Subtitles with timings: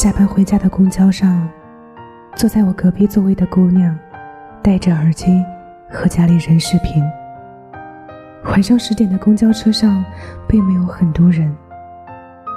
[0.00, 1.48] 下班回家的公交上，
[2.36, 3.98] 坐在我隔壁座位的姑娘，
[4.62, 5.44] 戴着耳机
[5.90, 7.02] 和家里人视频。
[8.44, 10.04] 晚上十点的公交车上，
[10.46, 11.52] 并没有很多人。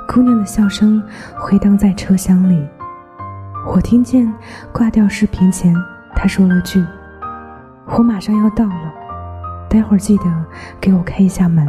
[0.08, 1.02] 姑娘的笑声
[1.36, 2.64] 回荡在车厢里，
[3.66, 4.32] 我听见
[4.72, 5.74] 挂掉视频前，
[6.16, 6.80] 她说了句
[7.98, 8.94] ：“我马上要到了，
[9.68, 10.26] 待会儿记得
[10.80, 11.68] 给我开一下门。”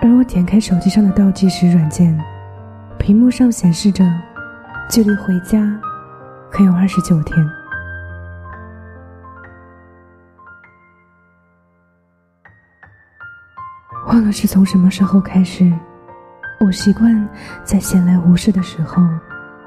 [0.00, 2.18] 而我点开手机上的倒计时软件，
[2.98, 4.04] 屏幕上显示着，
[4.88, 5.78] 距离回家
[6.50, 7.36] 还有二十九天。
[14.06, 15.70] 忘了是从什么时候开始，
[16.60, 17.28] 我习惯
[17.64, 19.02] 在闲来无事的时候，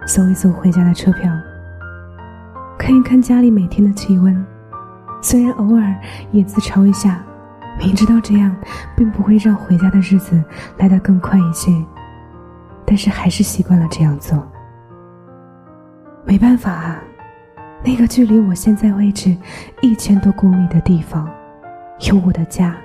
[0.05, 1.31] 搜一搜回家的车票，
[2.77, 4.45] 看一看家里每天的气温。
[5.21, 5.95] 虽然偶尔
[6.31, 7.23] 也自嘲一下，
[7.77, 8.55] 明知道这样
[8.95, 10.41] 并不会让回家的日子
[10.77, 11.71] 来得更快一些，
[12.87, 14.41] 但是还是习惯了这样做。
[16.25, 17.03] 没办法啊，
[17.83, 19.35] 那个距离我现在位置
[19.81, 21.29] 一千多公里的地方，
[22.09, 22.75] 有我的家。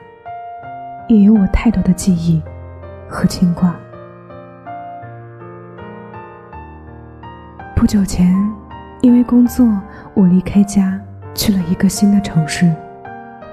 [1.09, 2.41] 也有我太多的记忆
[3.09, 3.75] 和牵挂。
[7.77, 8.35] 不久前，
[9.03, 9.67] 因为工作，
[10.15, 10.99] 我离开家
[11.35, 12.73] 去了一个新的城市，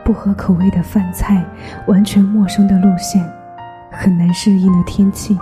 [0.06, 1.44] 不合口味的饭菜，
[1.88, 3.28] 完全陌生的路线，
[3.91, 5.38] 很难适应的天气。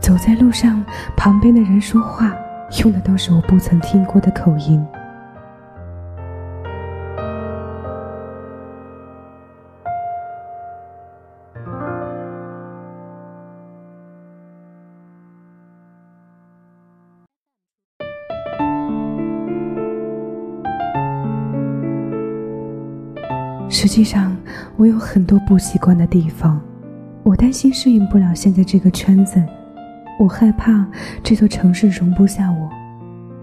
[0.00, 0.84] 走在路上，
[1.16, 2.34] 旁边的人说话
[2.82, 4.84] 用的都是我不曾听过的口音。
[23.70, 24.36] 实际上，
[24.76, 26.60] 我有很多不习惯的地方，
[27.22, 29.42] 我担心适应不了现在这个圈子，
[30.18, 30.86] 我害怕
[31.22, 32.68] 这座城市容不下我，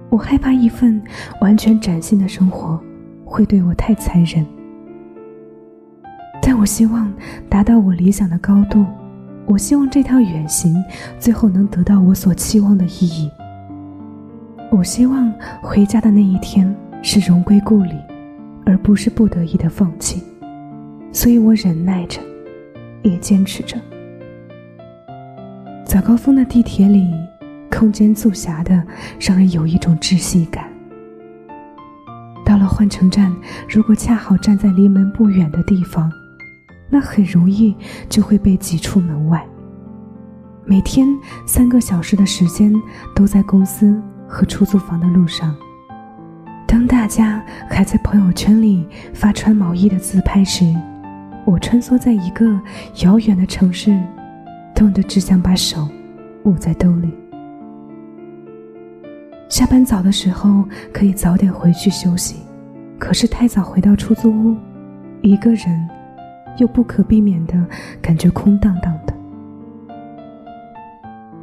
[0.09, 1.02] 我害怕一份
[1.41, 2.80] 完全崭新的生活
[3.24, 4.46] 会对我太残忍。
[6.41, 7.12] 但我希望
[7.50, 8.86] 达到我理想的高度，
[9.46, 10.75] 我希望这趟远行
[11.18, 13.31] 最后能得到我所期望的意义。
[14.72, 17.96] 我希望回家的那一天是荣归故里。
[18.68, 20.24] 而不是不得已的放弃，
[21.12, 22.19] 所以我忍耐着，
[23.03, 23.78] 也坚持着。
[25.95, 27.09] 早高峰的地铁里，
[27.72, 28.83] 空间促狭的
[29.17, 30.66] 让人有一种窒息感。
[32.44, 33.33] 到了换乘站，
[33.69, 36.11] 如果恰好站在离门不远的地方，
[36.89, 37.73] 那很容易
[38.09, 39.41] 就会被挤出门外。
[40.66, 41.07] 每天
[41.47, 42.73] 三个小时的时间
[43.16, 45.56] 都在公司和出租房的路上。
[46.67, 50.66] 当大家还在朋友圈里发穿毛衣的自拍时，
[51.45, 52.59] 我穿梭在一个
[53.01, 53.97] 遥远的城市，
[54.75, 55.88] 冻得只想把手
[56.44, 57.12] 捂在兜里。
[59.47, 62.41] 下班早的时候可以早点回去休息，
[63.00, 64.58] 可是太早回到出租屋，
[65.22, 65.90] 一个人
[66.58, 67.53] 又不可避免的
[68.02, 69.13] 感觉空荡荡的。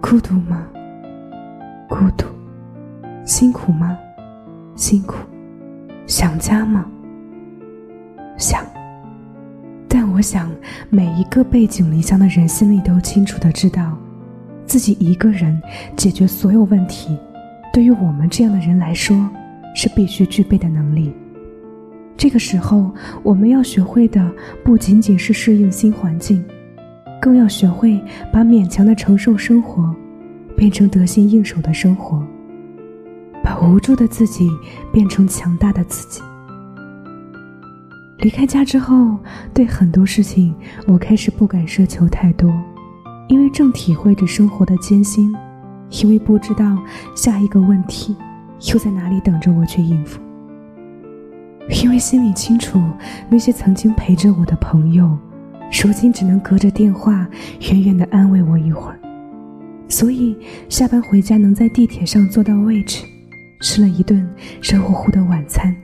[0.00, 0.66] 孤独吗？
[1.88, 2.26] 孤独。
[3.24, 3.96] 辛苦吗？
[4.74, 5.14] 辛苦，
[6.06, 6.84] 想家吗？
[8.36, 8.62] 想，
[10.22, 10.50] 想
[10.88, 13.98] 每一个背井离乡的人心里都清楚的知道，
[14.64, 15.60] 自己一个人
[15.96, 17.18] 解决所有问题，
[17.72, 19.28] 对于我们这样的人来说，
[19.74, 21.12] 是必须具备的能力。
[22.16, 22.90] 这个时候，
[23.22, 24.30] 我们要学会的
[24.64, 26.44] 不仅仅是适应新环境，
[27.20, 28.00] 更要学会
[28.32, 29.92] 把勉强的承受生活，
[30.56, 32.24] 变成得心应手的生活。
[33.42, 34.48] 把无助的自己
[34.92, 36.22] 变成强大的自己。
[38.22, 39.18] 离开家之后，
[39.52, 40.54] 对很多事情
[40.86, 42.48] 我开始不敢奢求太多，
[43.28, 45.34] 因为正体会着生活的艰辛，
[46.00, 46.78] 因为不知道
[47.16, 48.16] 下一个问题
[48.72, 50.20] 又在哪里等着我去应付，
[51.82, 52.80] 因为心里清楚
[53.28, 55.18] 那些曾经陪着我的朋友，
[55.82, 57.26] 如今只能隔着电话
[57.72, 59.00] 远远的安慰我一会儿，
[59.88, 63.04] 所以下班回家能在地铁上坐到位置。
[63.60, 64.28] 吃了一顿
[64.60, 65.74] 热乎乎的晚餐，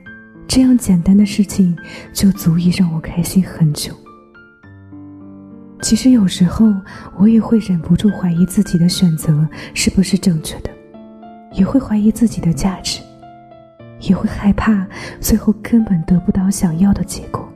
[0.49, 1.77] 这样简单的事情
[2.11, 3.93] 就足以让我开心很久。
[5.79, 6.65] 其实有时候
[7.19, 10.71] 我也会忍不住怀疑自己的选择是不是正确的，
[11.53, 12.99] 也会怀疑自己的价值，
[14.01, 14.87] 也会害怕
[15.21, 17.48] 最后根本得不到想要的结果。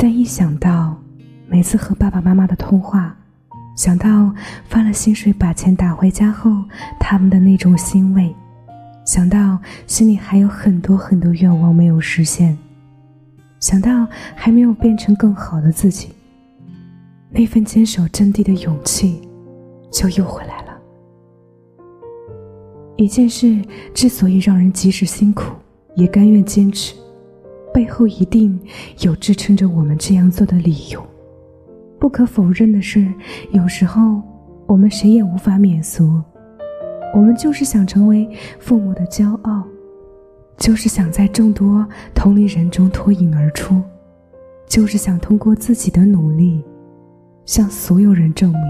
[0.00, 0.96] 但一想到
[1.48, 3.14] 每次和爸爸妈妈的通话
[3.76, 4.32] 想到
[4.68, 6.50] 发了薪水把钱打回家后，
[7.00, 8.32] 他们的那种欣慰；
[9.04, 9.58] 想到
[9.88, 12.56] 心里还有很多很多愿望没有实现；
[13.58, 14.06] 想到
[14.36, 16.10] 还没有变成更好的自己，
[17.30, 19.28] 那份坚守阵地的勇气
[19.92, 20.78] 就又回来了。
[22.96, 23.60] 一件事
[23.92, 25.52] 之所以让人即使辛苦
[25.94, 26.94] 也甘愿坚持，
[27.72, 28.58] 背后一定
[29.00, 31.04] 有支撑着我们这样做的理由。
[31.98, 33.06] 不可否认的是，
[33.50, 34.22] 有时候
[34.66, 36.22] 我们谁也无法免俗。
[37.14, 38.28] 我们就是想成为
[38.58, 39.64] 父母的骄傲，
[40.56, 43.82] 就是想在众多同龄人中脱颖而出，
[44.66, 46.62] 就是想通过自己的努力，
[47.46, 48.62] 向所有人证明，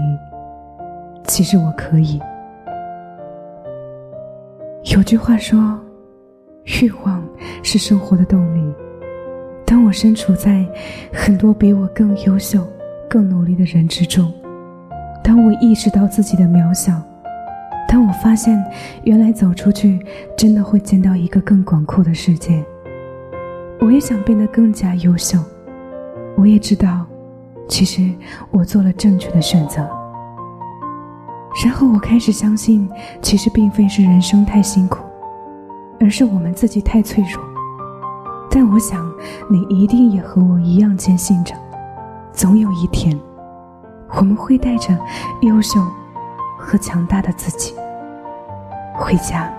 [1.27, 2.19] 其实我可以。
[4.95, 5.77] 有句话说，
[6.81, 7.21] 欲望
[7.61, 8.73] 是生活的动力。
[9.69, 10.65] 当我身处在
[11.13, 12.65] 很多比我更优秀。
[13.07, 14.31] 更努力的人之中，
[15.23, 17.01] 当我意识到自己的渺小，
[17.87, 18.63] 当我发现
[19.03, 19.99] 原来走出去
[20.37, 22.63] 真的会见到一个更广阔的世界，
[23.79, 25.39] 我也想变得更加优秀。
[26.37, 27.03] 我也知道，
[27.67, 28.07] 其实
[28.51, 29.81] 我做了正确的选择。
[31.65, 32.87] 然后我开始相信，
[33.23, 35.03] 其实并非是人生太辛苦，
[35.99, 37.48] 而是我们自己太脆弱。
[38.51, 39.09] 但我想，
[39.49, 41.53] 你一定也和我一样坚信着。
[42.33, 43.17] 总有一天，
[44.15, 44.97] 我们会带着
[45.41, 45.79] 优秀
[46.57, 47.75] 和强大的自己
[48.95, 49.51] 回家。